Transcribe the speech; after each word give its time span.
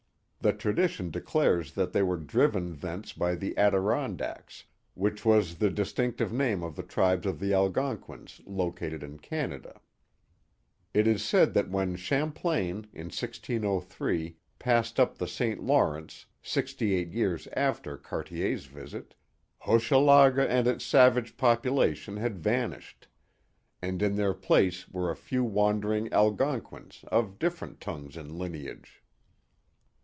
The 0.43 0.53
tradition 0.53 1.11
declares 1.11 1.73
that 1.73 1.93
they 1.93 2.01
were 2.01 2.17
driven 2.17 2.75
thence 2.77 3.13
by 3.13 3.35
the 3.35 3.55
Adirondacks, 3.59 4.63
which 4.95 5.23
was 5.23 5.59
the 5.59 5.69
distinctive 5.69 6.33
name 6.33 6.63
of 6.63 6.75
the 6.75 6.81
tribes 6.81 7.27
of 7.27 7.39
the 7.39 7.53
Algonquins 7.53 8.41
located 8.47 9.03
in 9.03 9.19
Canada. 9.19 9.79
It 10.95 11.05
is 11.05 11.23
said 11.23 11.53
that 11.53 11.69
when 11.69 11.95
Champlain, 11.95 12.87
in 12.91 13.09
1603, 13.11 14.37
passed 14.57 14.99
up 14.99 15.19
the 15.19 15.27
St. 15.27 15.61
Lawrence, 15.61 16.25
sixty 16.41 16.95
eight 16.95 17.13
years 17.13 17.47
after 17.53 17.95
Cartier*s 17.95 18.65
visit, 18.65 19.13
Hochelaga 19.59 20.49
and 20.49 20.65
its 20.65 20.83
savage 20.83 21.37
population 21.37 22.17
had 22.17 22.39
vanished, 22.39 23.07
and 23.79 24.01
in 24.01 24.15
their 24.15 24.33
place 24.33 24.89
were 24.89 25.11
a 25.11 25.15
few 25.15 25.43
wandering 25.43 26.11
Algonquins 26.11 27.05
of 27.09 27.37
diflferent 27.37 27.79
tongues 27.79 28.17
and 28.17 28.31
lineage. 28.31 29.03